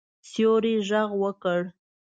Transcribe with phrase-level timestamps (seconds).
[0.29, 1.59] سیوري غږ وکړ.